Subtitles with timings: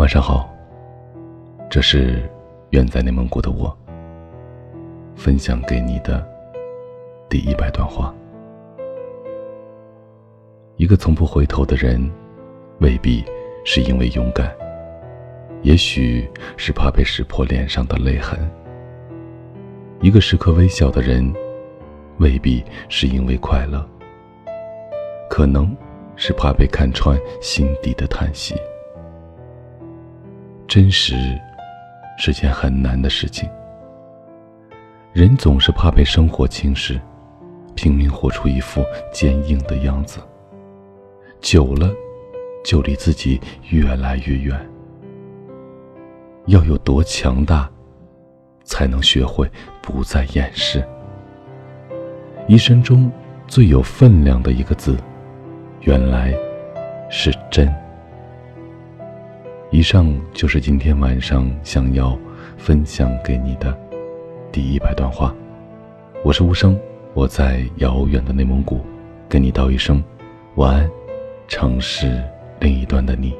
[0.00, 0.48] 晚上好，
[1.68, 2.22] 这是
[2.70, 3.76] 远在内蒙古的我
[5.14, 6.26] 分享给你的
[7.28, 8.10] 第一百段话。
[10.76, 12.10] 一个从不回头的人，
[12.78, 13.22] 未必
[13.62, 14.50] 是因为勇敢，
[15.60, 16.26] 也许
[16.56, 18.38] 是怕被识破脸上的泪痕；
[20.00, 21.30] 一个时刻微笑的人，
[22.16, 23.86] 未必是因为快乐，
[25.28, 25.76] 可能
[26.16, 28.54] 是怕被看穿心底的叹息。
[30.70, 31.16] 真实
[32.16, 33.50] 是件很难的事情，
[35.12, 36.96] 人总是怕被生活侵蚀，
[37.74, 40.20] 拼命活出一副坚硬的样子，
[41.40, 41.90] 久了
[42.64, 44.56] 就离自己越来越远。
[46.46, 47.68] 要有多强大，
[48.62, 49.50] 才能学会
[49.82, 50.86] 不再掩饰？
[52.46, 53.10] 一生中
[53.48, 54.96] 最有分量的一个字，
[55.80, 56.32] 原来
[57.10, 57.68] 是真。
[59.72, 62.18] 以上就是今天晚上想要
[62.56, 63.72] 分享给你的
[64.50, 65.32] 第一百段话。
[66.24, 66.76] 我是无声，
[67.14, 68.80] 我在遥远的内蒙古，
[69.28, 70.02] 跟你道一声
[70.56, 70.90] 晚安，
[71.46, 72.20] 城市
[72.58, 73.32] 另一端的你。